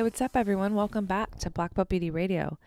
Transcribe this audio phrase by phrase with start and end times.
[0.00, 0.74] Hey, what's up, everyone?
[0.74, 2.58] Welcome back to Black Belt Beauty Radio.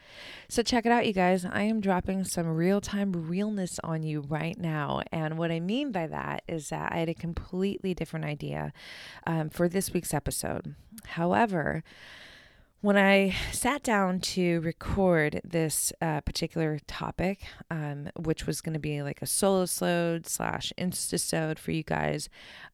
[0.50, 1.44] So, check it out, you guys.
[1.44, 5.02] I am dropping some real time realness on you right now.
[5.12, 8.72] And what I mean by that is that I had a completely different idea
[9.26, 10.76] um, for this week's episode.
[11.06, 11.84] However,
[12.82, 18.80] when I sat down to record this uh, particular topic, um, which was going to
[18.80, 22.30] be like a solosode slash instasode for you guys,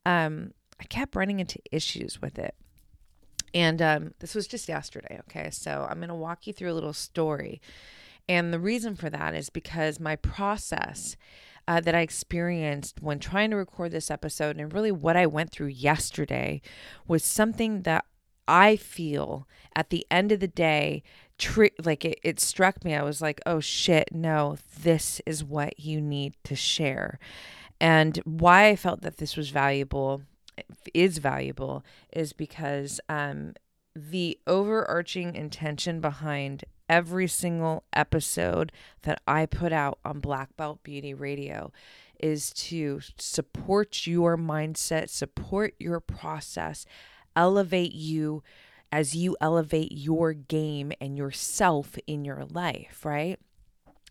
[0.06, 0.52] um,
[0.82, 2.56] I kept running into issues with it.
[3.54, 5.20] And um, this was just yesterday.
[5.22, 5.50] Okay.
[5.52, 7.62] So I'm going to walk you through a little story.
[8.28, 11.18] And the reason for that is because my process
[11.68, 15.52] uh, that I experienced when trying to record this episode and really what I went
[15.52, 16.62] through yesterday
[17.08, 18.06] was something that
[18.48, 21.04] I feel at the end of the day,
[21.38, 22.96] tri- like it, it struck me.
[22.96, 27.20] I was like, oh shit, no, this is what you need to share.
[27.80, 30.24] And why I felt that this was valuable
[30.94, 33.54] is valuable is because um,
[33.96, 38.72] the overarching intention behind every single episode
[39.04, 41.72] that I put out on Black Belt Beauty Radio
[42.20, 46.86] is to support your mindset, support your process,
[47.36, 48.44] elevate you
[48.92, 53.40] as you elevate your game and yourself in your life, right?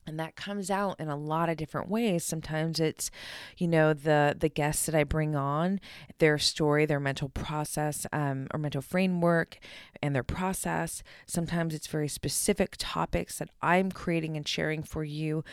[0.08, 2.24] And that comes out in a lot of different ways.
[2.24, 3.10] Sometimes it's
[3.56, 5.80] you know the the guests that i bring on
[6.18, 9.58] their story their mental process um, or mental framework
[10.02, 11.02] and their process.
[11.26, 15.44] Sometimes it's very specific topics that i'm creating and sharing for you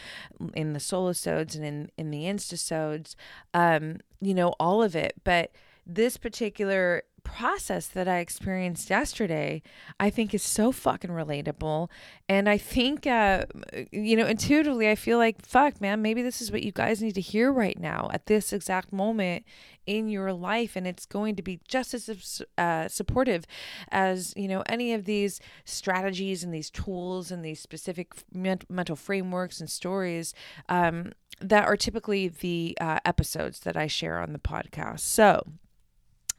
[0.54, 3.16] in the solosodes and in in the instasodes
[3.54, 5.14] um, you know all of it.
[5.24, 5.52] But
[5.86, 9.62] this particular process that I experienced yesterday,
[10.00, 11.90] I think is so fucking relatable.
[12.30, 13.46] And I think, uh,
[13.92, 17.16] you know, intuitively, I feel like, fuck, man, maybe this is what you guys need
[17.16, 19.44] to hear right now at this exact moment
[19.86, 20.78] in your life.
[20.78, 23.46] And it's going to be just as uh, supportive
[23.92, 29.60] as, you know, any of these strategies and these tools and these specific mental frameworks
[29.60, 30.34] and stories.
[30.70, 31.12] Um,
[31.42, 35.02] that are typically the uh, episodes that I share on the podcast.
[35.02, 35.46] So,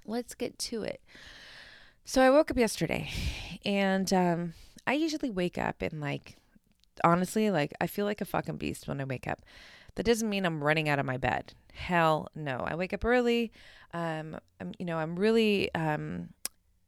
[0.06, 1.00] let's get to it.
[2.04, 3.10] So I woke up yesterday
[3.64, 4.54] and um,
[4.86, 6.36] I usually wake up and like,
[7.02, 9.44] honestly, like I feel like a fucking beast when I wake up.
[9.96, 11.54] That doesn't mean I'm running out of my bed.
[11.72, 12.58] Hell no.
[12.58, 13.50] I wake up early.
[13.94, 16.28] Um, I'm, you know, I'm really, um,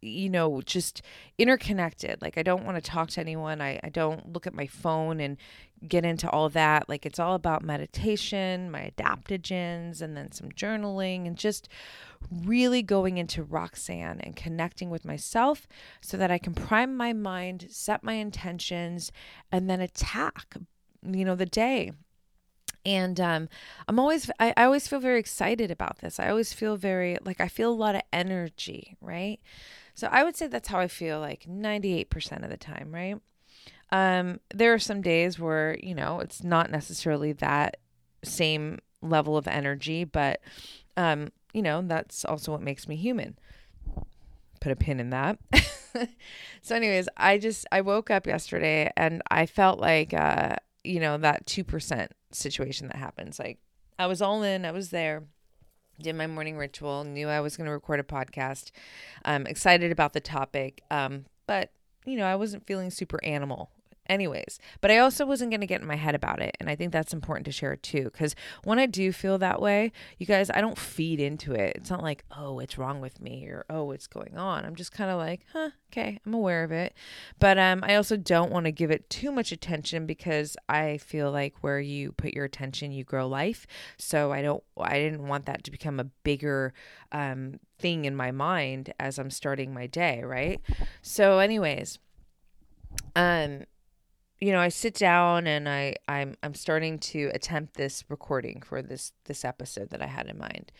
[0.00, 1.03] you know, just
[1.38, 2.22] interconnected.
[2.22, 3.60] Like I don't want to talk to anyone.
[3.60, 5.36] I, I don't look at my phone and
[5.86, 6.88] get into all that.
[6.88, 11.69] Like it's all about meditation, my adaptogens, and then some journaling and just
[12.31, 15.66] really going into Roxanne and connecting with myself
[16.00, 19.12] so that I can prime my mind, set my intentions,
[19.53, 20.56] and then attack,
[21.03, 21.92] you know, the day.
[22.84, 23.48] And um,
[23.86, 26.19] I'm always, I, I always feel very excited about this.
[26.19, 29.41] I always feel very, like, I feel a lot of energy, right?
[29.98, 33.20] So I would say that's how I feel like 98% of the time, right?
[33.91, 37.78] Um, there are some days where, you know, it's not necessarily that
[38.22, 40.41] same level of energy, but,
[40.97, 43.36] um, you know, that's also what makes me human.
[44.60, 45.41] Put a pin in that.
[46.62, 50.54] so, anyways, I just, I woke up yesterday and I felt like, uh,
[50.84, 53.41] you know, that 2% situation that happens.
[53.41, 53.59] Like,
[53.98, 55.25] I was all in, I was there
[56.00, 58.70] did my morning ritual, knew I was going to record a podcast.
[59.25, 61.70] I'm excited about the topic, um, but
[62.04, 63.70] you know, I wasn't feeling super animal
[64.08, 64.58] anyways.
[64.80, 66.56] But I also wasn't going to get in my head about it.
[66.60, 68.04] And I think that's important to share too.
[68.04, 71.76] Because when I do feel that way, you guys, I don't feed into it.
[71.76, 74.64] It's not like, oh, it's wrong with me or, oh, what's going on.
[74.64, 76.94] I'm just kind of like, huh, okay, I'm aware of it.
[77.38, 81.30] But um, I also don't want to give it too much attention because I feel
[81.30, 83.66] like where you put your attention, you grow life.
[83.98, 86.72] So I don't, I didn't want that to become a bigger
[87.12, 90.60] um, thing in my mind as I'm starting my day, right?
[91.03, 91.98] So, anyways,
[93.15, 93.65] um,
[94.40, 98.82] you know, I sit down and I I'm I'm starting to attempt this recording for
[98.82, 100.72] this this episode that I had in mind.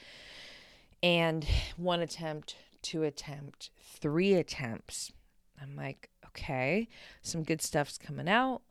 [1.03, 1.47] And
[1.77, 5.13] one attempt, two attempt, three attempts.
[5.61, 6.89] I'm like, okay,
[7.23, 8.63] some good stuff's coming out,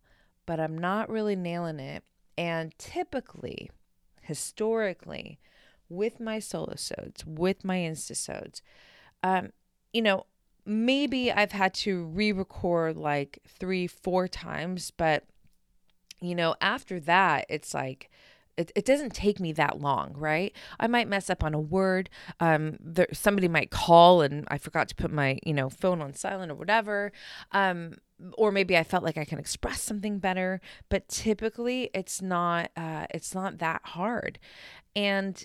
[0.46, 2.04] but I'm not really nailing it.
[2.38, 3.72] And typically,
[4.22, 5.40] historically,
[5.90, 8.62] with my solosodes, with my instasodes,
[9.24, 9.52] um,
[9.92, 10.26] you know,
[10.68, 15.24] maybe I've had to re record like three, four times, but
[16.20, 18.10] you know, after that, it's like,
[18.58, 20.54] it, it doesn't take me that long, right?
[20.80, 22.10] I might mess up on a word.
[22.40, 26.14] Um, there, somebody might call and I forgot to put my, you know, phone on
[26.14, 27.12] silent or whatever.
[27.52, 27.98] Um,
[28.36, 30.60] or maybe I felt like I can express something better,
[30.90, 34.40] but typically it's not, uh, it's not that hard.
[34.96, 35.42] And,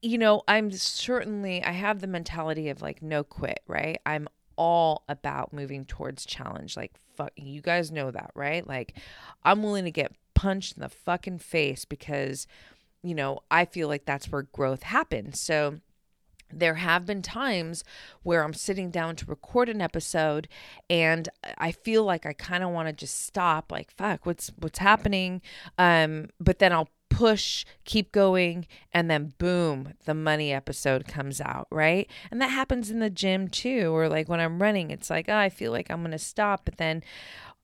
[0.00, 4.00] you know, I'm certainly, I have the mentality of like no quit, right?
[4.06, 4.26] I'm
[4.58, 6.76] all about moving towards challenge.
[6.76, 8.66] Like, fuck, you guys know that, right?
[8.66, 8.94] Like,
[9.44, 12.46] I'm willing to get punched in the fucking face because,
[13.02, 15.40] you know, I feel like that's where growth happens.
[15.40, 15.80] So,
[16.50, 17.84] there have been times
[18.22, 20.48] where I'm sitting down to record an episode
[20.88, 21.28] and
[21.58, 25.42] I feel like I kind of want to just stop like fuck what's what's happening
[25.76, 26.88] um but then I'll
[27.18, 32.08] push keep going and then boom the money episode comes out right?
[32.30, 35.36] And that happens in the gym too or like when I'm running it's like oh,
[35.36, 37.02] I feel like I'm going to stop but then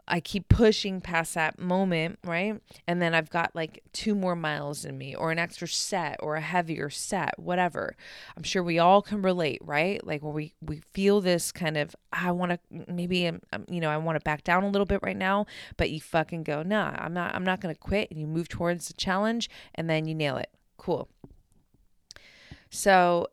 [0.07, 2.61] I keep pushing past that moment, right?
[2.87, 6.37] And then I've got like two more miles in me, or an extra set, or
[6.37, 7.97] a heavier set, whatever.
[8.37, 10.07] I'm sure we all can relate, right?
[10.07, 12.59] Like where we we feel this kind of, I want to
[12.93, 13.31] maybe,
[13.69, 15.47] you know, I want to back down a little bit right now,
[15.77, 18.89] but you fucking go, nah, I'm not, I'm not gonna quit, and you move towards
[18.89, 20.51] the challenge, and then you nail it.
[20.77, 21.09] Cool.
[22.69, 23.29] So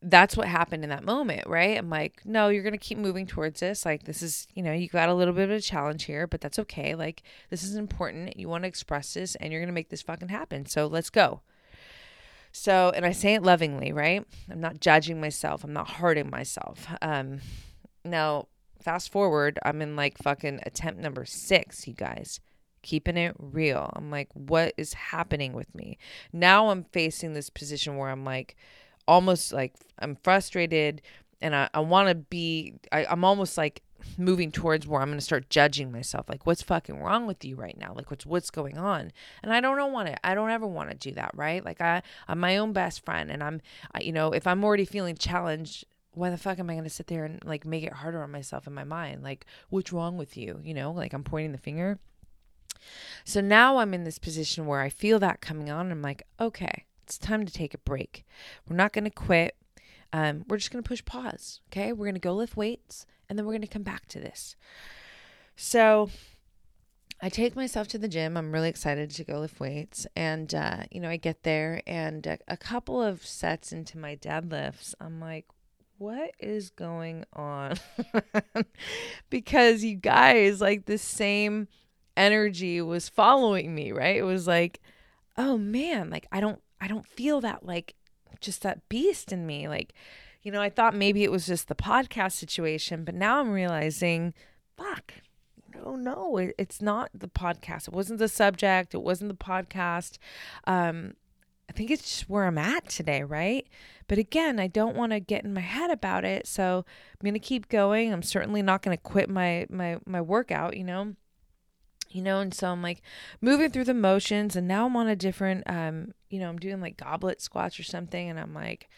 [0.00, 1.76] that's what happened in that moment, right?
[1.76, 3.84] I'm like, no, you're going to keep moving towards this.
[3.84, 6.40] Like, this is, you know, you got a little bit of a challenge here, but
[6.40, 6.94] that's okay.
[6.94, 8.38] Like, this is important.
[8.38, 10.66] You want to express this and you're going to make this fucking happen.
[10.66, 11.40] So let's go.
[12.52, 14.24] So, and I say it lovingly, right?
[14.50, 15.64] I'm not judging myself.
[15.64, 16.86] I'm not hurting myself.
[17.02, 17.40] Um,
[18.04, 18.46] now,
[18.80, 22.40] fast forward, I'm in like fucking attempt number six, you guys
[22.82, 23.90] keeping it real.
[23.94, 25.98] I'm like, what is happening with me?
[26.32, 28.56] Now I'm facing this position where I'm like,
[29.08, 31.02] almost like I'm frustrated
[31.40, 33.82] and I, I want to be, I, I'm almost like
[34.16, 36.28] moving towards where I'm going to start judging myself.
[36.28, 37.92] Like, what's fucking wrong with you right now?
[37.94, 39.10] Like, what's, what's going on?
[39.42, 41.32] And I don't want to, I don't ever want to do that.
[41.34, 41.64] Right.
[41.64, 43.60] Like I, I'm my own best friend and I'm,
[43.92, 46.90] I, you know, if I'm already feeling challenged, why the fuck am I going to
[46.90, 49.22] sit there and like make it harder on myself in my mind?
[49.22, 50.60] Like, what's wrong with you?
[50.62, 51.98] You know, like I'm pointing the finger.
[53.24, 55.86] So now I'm in this position where I feel that coming on.
[55.86, 58.26] And I'm like, okay, it's time to take a break.
[58.68, 59.56] We're not going to quit.
[60.12, 61.62] Um, we're just going to push pause.
[61.72, 61.90] Okay.
[61.90, 64.56] We're going to go lift weights and then we're going to come back to this.
[65.56, 66.10] So
[67.22, 68.36] I take myself to the gym.
[68.36, 70.06] I'm really excited to go lift weights.
[70.14, 74.14] And, uh, you know, I get there and a, a couple of sets into my
[74.14, 75.46] deadlifts, I'm like,
[75.96, 77.76] what is going on?
[79.30, 81.68] because you guys, like, the same
[82.18, 84.16] energy was following me, right?
[84.16, 84.80] It was like,
[85.38, 87.94] oh man, like, I don't I don't feel that like
[88.40, 89.68] just that beast in me.
[89.68, 89.92] Like,
[90.42, 94.34] you know, I thought maybe it was just the podcast situation, but now I'm realizing,
[94.76, 95.14] fuck,
[95.74, 97.88] no, no, it, it's not the podcast.
[97.88, 98.94] It wasn't the subject.
[98.94, 100.18] It wasn't the podcast.
[100.66, 101.14] Um,
[101.68, 103.66] I think it's just where I'm at today, right?
[104.06, 106.84] But again, I don't want to get in my head about it, so
[107.20, 108.10] I'm gonna keep going.
[108.12, 111.14] I'm certainly not gonna quit my my my workout, you know
[112.10, 113.02] you know and so i'm like
[113.40, 116.80] moving through the motions and now i'm on a different um you know i'm doing
[116.80, 118.88] like goblet squats or something and i'm like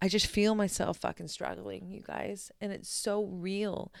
[0.00, 3.92] i just feel myself fucking struggling you guys and it's so real.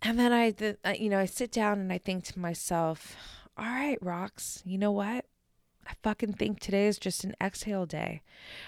[0.00, 3.16] And then i the, you know i sit down and i think to myself
[3.56, 5.24] all right Rox you know what
[5.88, 8.20] I fucking think today is just an exhale day.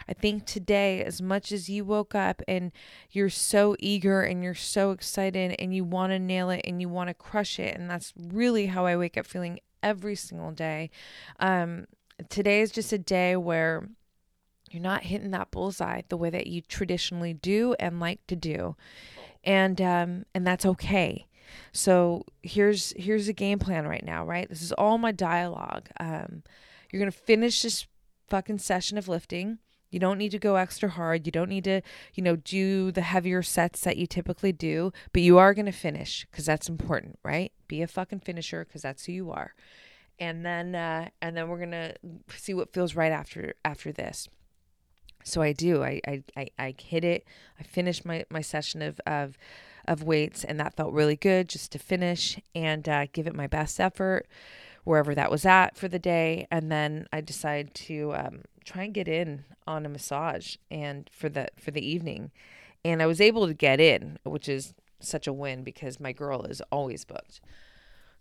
[0.09, 2.73] I think today, as much as you woke up and
[3.11, 6.89] you're so eager and you're so excited and you want to nail it and you
[6.89, 10.91] want to crush it, and that's really how I wake up feeling every single day.
[11.39, 11.87] Um,
[12.31, 13.87] today is just a day where
[14.71, 18.77] you're not hitting that bullseye the way that you traditionally do and like to do,
[19.45, 21.27] and um, and that's okay.
[21.73, 24.49] So here's here's a game plan right now, right?
[24.49, 25.89] This is all my dialogue.
[25.99, 26.45] Um,
[26.91, 27.87] you're going to finish this
[28.29, 29.59] fucking session of lifting.
[29.91, 31.27] You don't need to go extra hard.
[31.27, 31.83] You don't need to,
[32.15, 35.73] you know, do the heavier sets that you typically do, but you are going to
[35.73, 37.53] finish because that's important, right?
[37.67, 39.55] Be a fucking finisher because that's who you are.
[40.19, 41.95] And then, uh, and then we're going to
[42.37, 44.29] see what feels right after, after this.
[45.25, 46.01] So I do, I,
[46.37, 47.25] I, I, hit it.
[47.59, 49.37] I finished my, my session of, of,
[49.87, 53.47] of weights and that felt really good just to finish and, uh, give it my
[53.47, 54.27] best effort
[54.85, 56.47] wherever that was at for the day.
[56.51, 61.29] And then I decided to um, try and get in on a massage and for
[61.29, 62.31] the for the evening.
[62.85, 66.43] And I was able to get in, which is such a win because my girl
[66.45, 67.41] is always booked.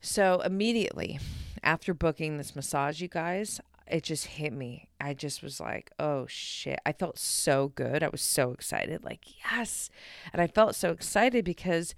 [0.02, 1.20] So immediately
[1.64, 4.90] after booking this massage, you guys, it just hit me.
[5.02, 6.80] I just was like, oh shit.
[6.86, 8.04] I felt so good.
[8.04, 9.04] I was so excited.
[9.04, 9.90] Like, yes.
[10.32, 11.96] And I felt so excited because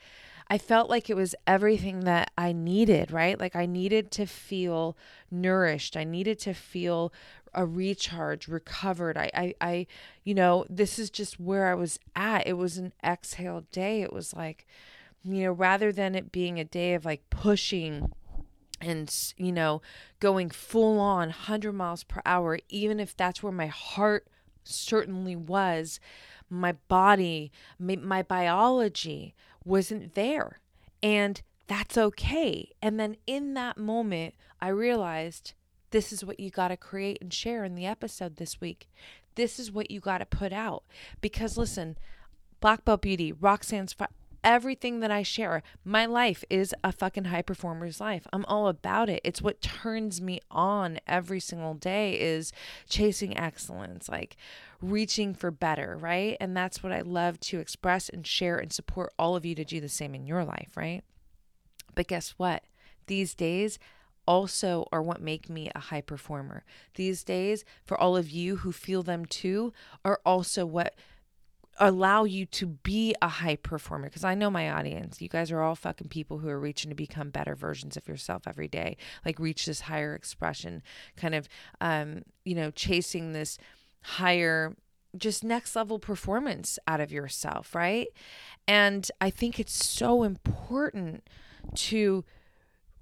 [0.52, 3.40] I felt like it was everything that I needed, right?
[3.40, 4.98] Like I needed to feel
[5.32, 5.96] nourished.
[5.96, 7.14] I needed to feel
[7.54, 9.18] a recharge, recovered.
[9.18, 9.88] I, I, I,
[10.26, 12.48] you know, this is just where I was at.
[12.48, 14.02] It was an exhale day.
[14.02, 14.68] It was like,
[15.24, 18.12] you know, rather than it being a day of like pushing
[18.82, 19.82] and, you know,
[20.20, 24.28] going full on 100 miles per hour, even if that's where my heart
[24.66, 26.02] certainly was,
[26.50, 29.34] my body, my, my biology
[29.66, 30.60] wasn't there.
[31.04, 32.70] And that's okay.
[32.82, 35.54] And then in that moment, I realized
[35.92, 38.90] this is what you got to create and share in the episode this week.
[39.36, 40.84] This is what you got to put out.
[41.22, 41.98] Because listen,
[42.60, 43.96] Black Belt Beauty, Roxanne's
[44.44, 48.28] everything that I share, my life is a fucking high performer's life.
[48.34, 49.22] I'm all about it.
[49.24, 52.52] It's what turns me on every single day is
[52.90, 54.38] chasing excellence, like
[54.82, 56.38] reaching for better, right?
[56.40, 59.66] And that's what I love to express and share and support all of you to
[59.66, 61.04] do the same in your life, right?
[61.96, 62.64] But guess what?
[63.08, 63.80] These days,
[64.28, 66.64] also are what make me a high performer.
[66.96, 69.74] These days, for all of you who feel them too,
[70.06, 70.96] are also what
[71.82, 75.20] allow you to be a high performer because I know my audience.
[75.20, 78.44] You guys are all fucking people who are reaching to become better versions of yourself
[78.48, 80.84] every day, like reach this higher expression,
[81.18, 81.50] kind of
[81.82, 83.58] um, you know, chasing this
[84.04, 84.76] higher
[85.18, 88.08] just next level performance out of yourself, right?
[88.68, 91.28] And I think it's so important
[91.76, 92.24] to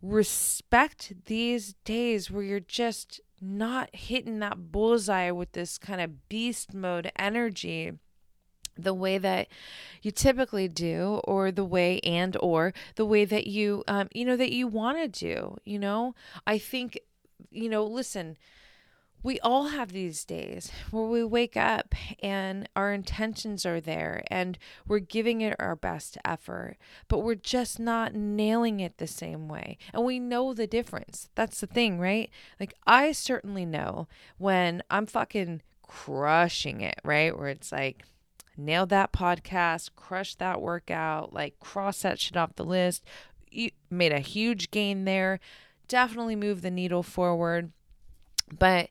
[0.01, 6.74] respect these days where you're just not hitting that bullseye with this kind of beast
[6.74, 7.91] mode energy
[8.79, 9.48] the way that
[10.01, 14.38] you typically do or the way and or the way that you um you know
[14.38, 16.15] that you want to do you know
[16.48, 17.00] i think
[17.51, 18.38] you know listen
[19.21, 21.93] we all have these days where we wake up
[22.24, 24.57] and our intentions are there and
[24.88, 29.77] we're giving it our best effort, but we're just not nailing it the same way.
[29.93, 31.29] And we know the difference.
[31.36, 32.29] That's the thing, right?
[32.59, 34.07] Like, I certainly know
[34.38, 37.38] when I'm fucking crushing it, right?
[37.38, 38.03] Where it's like,
[38.59, 43.03] nailed that podcast, crushed that workout, like, cross that shit off the list,
[43.49, 45.39] you made a huge gain there,
[45.87, 47.71] definitely move the needle forward
[48.57, 48.89] but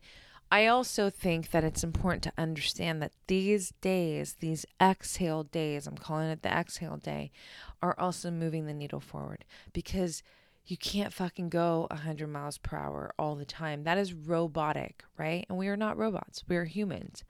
[0.50, 5.98] I also think that it's important to understand that these days, these exhale days, I'm
[5.98, 7.32] calling it the exhale day,
[7.82, 10.22] are also moving the needle forward because
[10.66, 13.84] you can't fucking go 100 miles per hour all the time.
[13.84, 15.44] That is robotic, right?
[15.48, 17.24] And we are not robots, we are humans.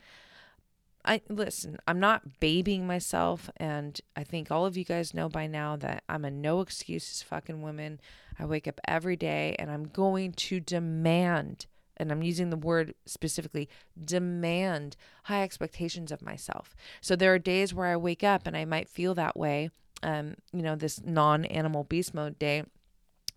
[1.08, 5.46] I listen, I'm not babying myself and I think all of you guys know by
[5.46, 7.98] now that I'm a no excuses fucking woman.
[8.38, 11.64] I wake up every day and I'm going to demand
[11.96, 13.70] and I'm using the word specifically,
[14.04, 16.76] demand high expectations of myself.
[17.00, 19.70] So there are days where I wake up and I might feel that way,
[20.02, 22.64] um, you know, this non animal beast mode day.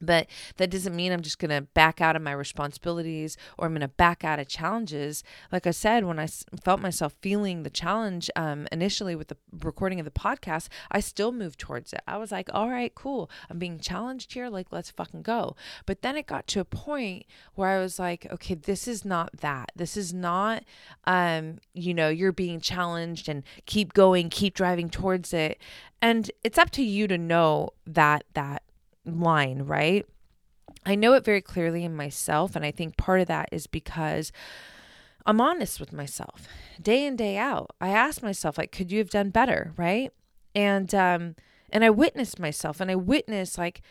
[0.01, 0.27] But
[0.57, 3.81] that doesn't mean I'm just going to back out of my responsibilities or I'm going
[3.81, 5.23] to back out of challenges.
[5.51, 6.27] Like I said, when I
[6.63, 11.31] felt myself feeling the challenge um, initially with the recording of the podcast, I still
[11.31, 12.01] moved towards it.
[12.07, 13.29] I was like, all right, cool.
[13.49, 14.49] I'm being challenged here.
[14.49, 15.55] Like, let's fucking go.
[15.85, 19.37] But then it got to a point where I was like, okay, this is not
[19.37, 19.71] that.
[19.75, 20.63] This is not,
[21.05, 25.59] um, you know, you're being challenged and keep going, keep driving towards it.
[26.01, 28.63] And it's up to you to know that that
[29.05, 30.05] line, right?
[30.85, 32.55] I know it very clearly in myself.
[32.55, 34.31] And I think part of that is because
[35.25, 36.47] I'm honest with myself
[36.81, 37.75] day in, day out.
[37.79, 39.73] I ask myself, like, could you have done better?
[39.77, 40.11] Right.
[40.55, 41.35] And, um,
[41.71, 43.81] and I witnessed myself and I witnessed like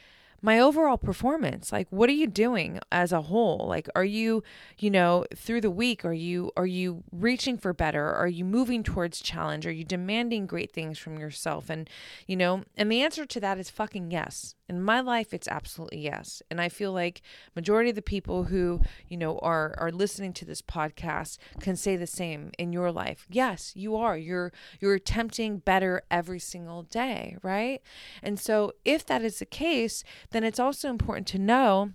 [0.42, 3.66] my overall performance like what are you doing as a whole?
[3.68, 4.42] Like are you
[4.78, 8.12] you know through the week are you are you reaching for better?
[8.12, 9.66] Are you moving towards challenge?
[9.66, 11.68] Are you demanding great things from yourself?
[11.70, 11.88] And
[12.26, 14.54] you know and the answer to that is fucking yes.
[14.68, 16.42] In my life it's absolutely yes.
[16.50, 17.23] And i feel like
[17.54, 21.97] majority of the people who you know are are listening to this podcast can say
[21.97, 23.26] the same in your life.
[23.30, 24.16] Yes you are.
[24.16, 27.82] You're you're attempting better every single day right?
[28.23, 31.92] And so if that is the case then it's also important to know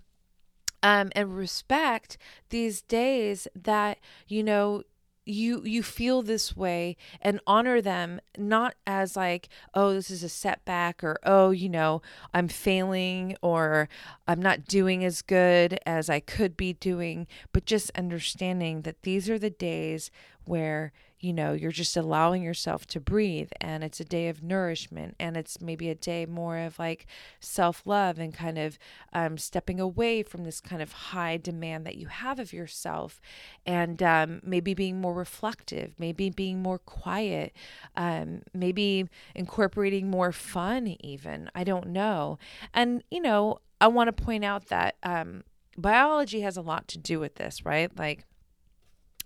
[0.84, 2.18] um, and respect
[2.50, 4.84] these days that you know
[5.26, 10.30] you you feel this way and honor them not as like oh this is a
[10.30, 12.02] setback or oh you know
[12.34, 13.90] i'm failing or
[14.28, 19.28] i'm not doing as good as i could be doing but just understanding that these
[19.28, 20.12] are the days
[20.44, 20.94] where
[21.26, 25.36] you know, you're just allowing yourself to breathe and it's a day of nourishment and
[25.36, 27.08] it's maybe a day more of like
[27.40, 28.78] self love and kind of
[29.12, 33.20] um, stepping away from this kind of high demand that you have of yourself
[33.66, 37.56] and um, maybe being more reflective, maybe being more quiet,
[37.98, 41.50] um, maybe incorporating more fun, even.
[41.56, 42.38] I don't know.
[42.72, 45.44] And, you know, I want to point out that um,
[45.76, 47.90] biology has a lot to do with this, right?
[47.98, 48.26] Like,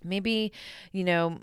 [0.04, 0.52] maybe
[0.92, 1.38] you know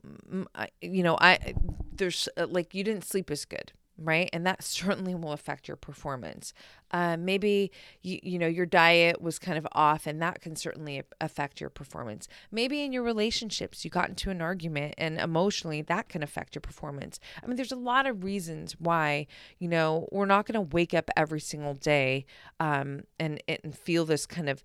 [0.81, 1.53] you know i
[1.91, 4.29] there's uh, like you didn't sleep as good right?
[4.31, 6.53] And that certainly will affect your performance.
[6.91, 7.71] Uh, maybe
[8.01, 11.69] you, you know your diet was kind of off and that can certainly affect your
[11.69, 12.27] performance.
[12.51, 16.61] Maybe in your relationships you got into an argument and emotionally that can affect your
[16.61, 17.19] performance.
[17.43, 19.27] I mean there's a lot of reasons why
[19.59, 22.25] you know we're not going to wake up every single day
[22.59, 24.63] um, and and feel this kind of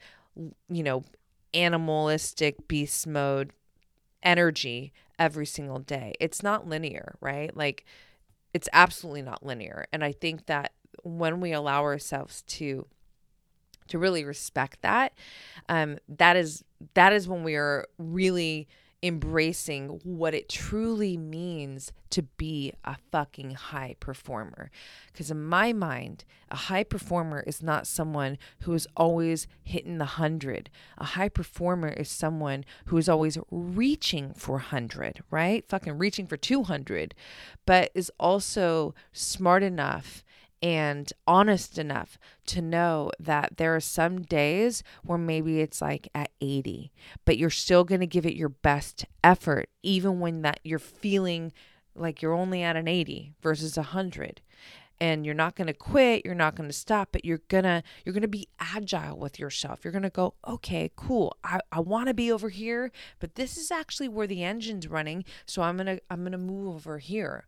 [0.69, 1.03] you know
[1.55, 3.53] animalistic beast mode
[4.23, 7.85] energy every single day it's not linear right like
[8.55, 9.87] it's absolutely not linear.
[9.93, 12.87] And I think that when we allow ourselves to
[13.89, 15.13] to really respect that,
[15.69, 16.65] um, that is
[16.95, 18.69] that is when we are really
[19.03, 24.71] embracing what it truly means to be a fucking high performer.
[25.11, 30.05] Because in my mind, a high performer is not someone who is always hitting the
[30.05, 30.71] hundred.
[30.99, 35.67] A high performer is someone who is always reaching for 100, right?
[35.69, 37.15] Fucking reaching for 200,
[37.67, 40.23] but is also smart enough
[40.63, 46.31] and honest enough to know that there are some days where maybe it's like at
[46.41, 46.93] 80
[47.25, 51.53] but you're still going to give it your best effort even when that you're feeling
[51.95, 54.41] like you're only at an 80 versus a 100
[55.01, 57.83] and you're not going to quit you're not going to stop but you're going to
[58.05, 59.81] you're going to be agile with yourself.
[59.83, 61.37] You're going to go okay cool.
[61.43, 65.25] I, I want to be over here but this is actually where the engine's running
[65.45, 67.47] so i'm going to i'm going to move over here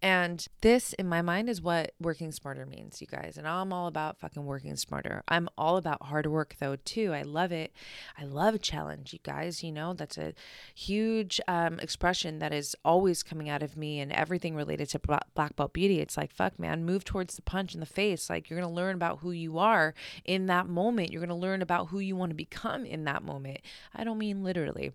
[0.00, 3.36] and this, in my mind, is what working smarter means, you guys.
[3.38, 5.22] And I'm all about fucking working smarter.
[5.28, 7.12] I'm all about hard work, though, too.
[7.12, 7.72] I love it.
[8.18, 9.62] I love challenge, you guys.
[9.62, 10.34] You know, that's a
[10.74, 14.98] huge um, expression that is always coming out of me and everything related to
[15.34, 16.00] Black Belt Beauty.
[16.00, 18.28] It's like, fuck, man, move towards the punch in the face.
[18.28, 21.12] Like, you're going to learn about who you are in that moment.
[21.12, 23.60] You're going to learn about who you want to become in that moment.
[23.94, 24.92] I don't mean literally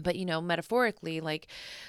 [0.00, 1.46] but you know metaphorically like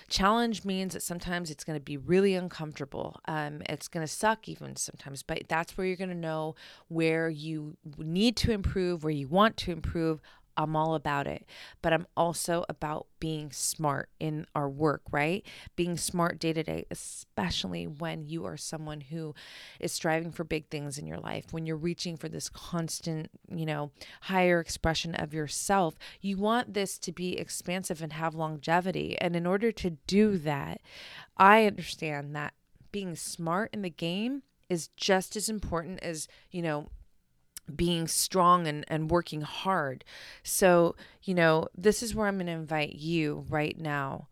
[0.10, 4.48] challenge means that sometimes it's going to be really uncomfortable um, it's going to suck
[4.48, 6.56] even sometimes but that's where you're going to know
[6.88, 10.20] where you need to improve where you want to improve
[10.62, 11.46] I'm all about it.
[11.82, 15.46] But I'm also about being smart in our work, right?
[15.76, 19.36] Being smart day to day, especially when you are someone who
[19.80, 23.66] is striving for big things in your life, when you're reaching for this constant, you
[23.66, 25.96] know, higher expression of yourself.
[26.22, 29.18] You want this to be expansive and have longevity.
[29.20, 30.82] And in order to do that,
[31.38, 32.54] I understand that
[32.92, 36.90] being smart in the game is just as important as, you know,
[37.76, 40.04] being strong and, and working hard.
[40.44, 44.28] So, you know, this is where I'm going to invite you right now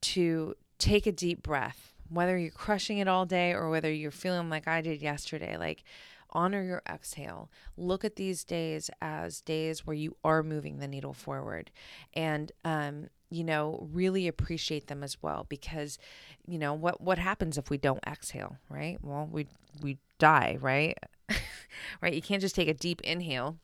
[0.00, 4.48] to take a deep breath, whether you're crushing it all day or whether you're feeling
[4.48, 5.56] like I did yesterday.
[5.56, 5.84] Like,
[6.30, 7.50] honor your exhale.
[7.76, 11.70] Look at these days as days where you are moving the needle forward.
[12.14, 15.98] And, um, you know, really appreciate them as well because,
[16.46, 18.98] you know, what what happens if we don't exhale, right?
[19.02, 19.46] Well, we
[19.82, 20.96] we die, right?
[22.02, 22.14] right?
[22.14, 23.58] You can't just take a deep inhale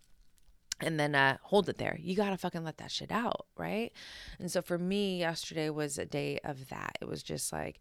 [0.81, 1.97] and then uh, hold it there.
[2.01, 3.93] You gotta fucking let that shit out, right?
[4.39, 6.99] And so for me, yesterday was a day of that.
[7.01, 7.79] It was just like,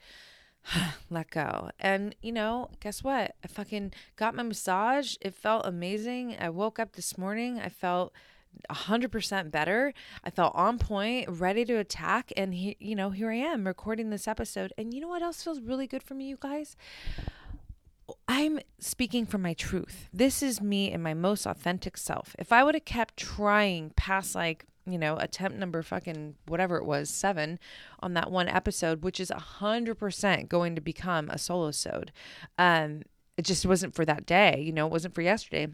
[1.10, 1.70] let go.
[1.80, 3.36] And you know, guess what?
[3.44, 5.16] I fucking got my massage.
[5.22, 6.38] It felt amazing.
[6.40, 7.60] I woke up this morning.
[7.60, 8.14] I felt
[8.70, 9.94] 100% better.
[10.24, 12.32] I felt on point, ready to attack.
[12.38, 14.74] And, he, you know, here I am recording this episode.
[14.78, 16.76] And you know what else feels really good for me, you guys?
[18.36, 20.10] I'm speaking from my truth.
[20.12, 22.36] This is me in my most authentic self.
[22.40, 26.84] If I would have kept trying past like, you know, attempt number fucking whatever it
[26.84, 27.60] was, seven
[28.00, 32.12] on that one episode, which is a hundred percent going to become a solo sode.
[32.58, 33.04] Um,
[33.38, 35.68] it just wasn't for that day, you know, it wasn't for yesterday.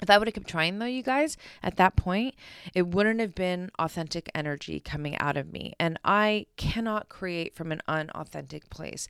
[0.00, 2.34] If I would have kept trying though, you guys, at that point,
[2.74, 5.74] it wouldn't have been authentic energy coming out of me.
[5.80, 9.08] And I cannot create from an unauthentic place.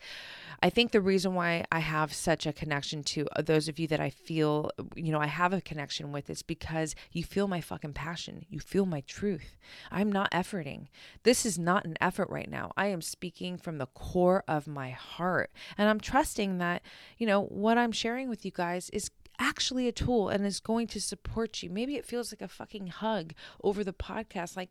[0.63, 3.87] I think the reason why I have such a connection to uh, those of you
[3.89, 7.61] that I feel, you know, I have a connection with is because you feel my
[7.61, 8.45] fucking passion.
[8.49, 9.57] You feel my truth.
[9.91, 10.87] I'm not efforting.
[11.23, 12.73] This is not an effort right now.
[12.77, 15.51] I am speaking from the core of my heart.
[15.77, 16.83] And I'm trusting that,
[17.19, 20.87] you know, what I'm sharing with you guys is actually a tool and is going
[20.89, 21.71] to support you.
[21.71, 24.57] Maybe it feels like a fucking hug over the podcast.
[24.57, 24.71] Like,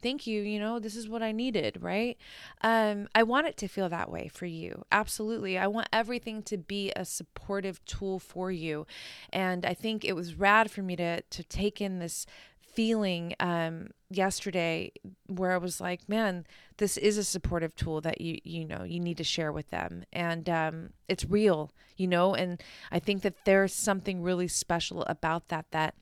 [0.00, 2.16] thank you, you know, this is what I needed, right?
[2.62, 4.84] Um, I want it to feel that way for you.
[4.92, 5.58] Absolutely.
[5.58, 8.86] I want everything to be a supportive tool for you.
[9.32, 12.26] And I think it was rad for me to to take in this
[12.76, 14.92] feeling um, yesterday
[15.26, 19.00] where I was like, man, this is a supportive tool that you you know you
[19.00, 22.34] need to share with them, and um, it's real, you know.
[22.34, 22.62] And
[22.92, 25.94] I think that there's something really special about that that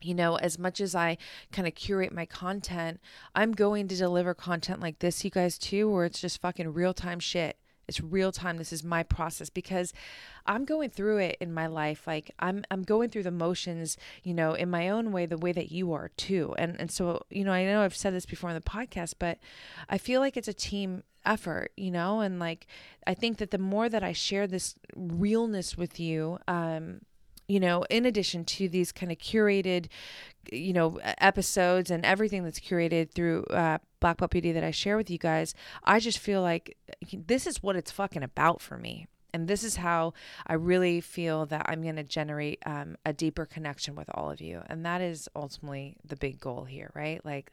[0.00, 1.18] you know, as much as I
[1.50, 3.00] kind of curate my content,
[3.34, 6.94] I'm going to deliver content like this, you guys, too, where it's just fucking real
[6.94, 7.58] time shit.
[7.88, 8.58] It's real time.
[8.58, 9.92] This is my process because
[10.46, 12.06] I'm going through it in my life.
[12.06, 15.52] Like I'm I'm going through the motions, you know, in my own way, the way
[15.52, 16.54] that you are too.
[16.58, 19.38] And and so, you know, I know I've said this before in the podcast, but
[19.88, 22.66] I feel like it's a team effort, you know, and like
[23.06, 27.00] I think that the more that I share this realness with you, um,
[27.48, 29.86] you know, in addition to these kind of curated,
[30.52, 35.10] you know, episodes and everything that's curated through uh, Black Beauty that I share with
[35.10, 36.76] you guys, I just feel like
[37.12, 39.06] this is what it's fucking about for me.
[39.32, 40.14] And this is how
[40.46, 44.40] I really feel that I'm going to generate um, a deeper connection with all of
[44.40, 44.62] you.
[44.66, 47.24] And that is ultimately the big goal here, right?
[47.24, 47.52] Like,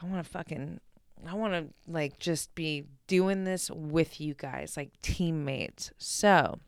[0.00, 0.80] I want to fucking
[1.26, 5.90] I want to like just be doing this with you guys, like teammates.
[5.98, 6.58] So,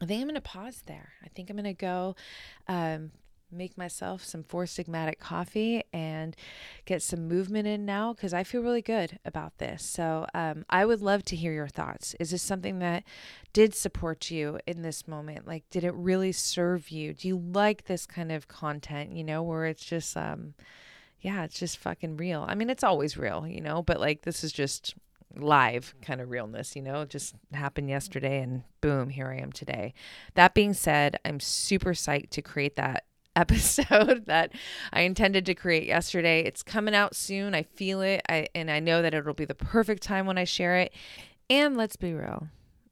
[0.00, 1.12] I think I'm going to pause there.
[1.24, 2.14] I think I'm going to go
[2.68, 3.10] um,
[3.50, 6.36] make myself some Four Sigmatic coffee and
[6.84, 9.82] get some movement in now because I feel really good about this.
[9.82, 12.14] So um, I would love to hear your thoughts.
[12.20, 13.04] Is this something that
[13.52, 15.46] did support you in this moment?
[15.46, 17.14] Like, did it really serve you?
[17.14, 20.54] Do you like this kind of content, you know, where it's just, um,
[21.20, 22.44] yeah, it's just fucking real.
[22.46, 24.94] I mean, it's always real, you know, but like this is just
[25.36, 29.94] live kind of realness, you know, just happened yesterday and boom, here I am today.
[30.34, 33.04] That being said, I'm super psyched to create that
[33.36, 34.52] episode that
[34.92, 36.42] I intended to create yesterday.
[36.42, 37.54] It's coming out soon.
[37.54, 38.22] I feel it.
[38.28, 40.92] I and I know that it'll be the perfect time when I share it.
[41.48, 42.48] And let's be real.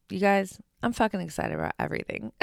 [0.09, 2.31] You guys, I'm fucking excited about everything.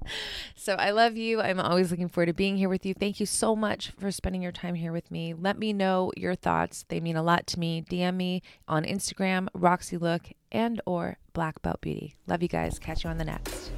[0.54, 1.40] so I love you.
[1.40, 2.94] I'm always looking forward to being here with you.
[2.94, 5.34] Thank you so much for spending your time here with me.
[5.34, 6.84] Let me know your thoughts.
[6.88, 7.82] They mean a lot to me.
[7.88, 12.16] DM me on Instagram, Roxy Look and or Black Belt Beauty.
[12.26, 12.78] Love you guys.
[12.78, 13.70] Catch you on the next.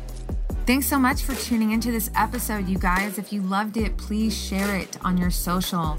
[0.66, 3.18] Thanks so much for tuning into this episode, you guys.
[3.18, 5.98] If you loved it, please share it on your social.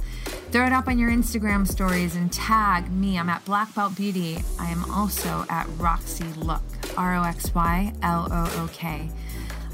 [0.50, 3.20] Throw it up on your Instagram stories and tag me.
[3.20, 4.40] I'm at Black Belt Beauty.
[4.60, 6.64] I am also at Roxy Look,
[6.98, 9.12] R O X Y L O O K.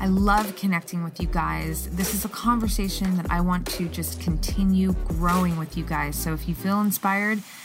[0.02, 1.88] I love connecting with you guys.
[1.90, 6.16] This is a conversation that I want to just continue growing with you guys.
[6.16, 7.44] So if you feel inspired,